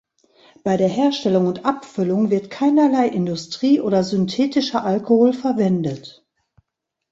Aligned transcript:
Bei 0.63 0.77
der 0.77 0.87
Herstellung 0.87 1.45
und 1.45 1.63
Abfüllung 1.63 2.31
wird 2.31 2.49
keinerlei 2.49 3.07
Industrie- 3.07 3.79
oder 3.81 4.03
synthetischer 4.03 4.83
Alkohol 4.83 5.31
verwendet. 5.31 6.25